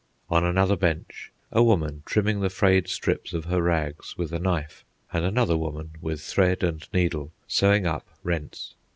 [0.31, 4.83] On another bench a woman trimming the frayed strips of her rags with a knife,
[5.13, 8.73] and another woman, with thread and needle, sewing up rents.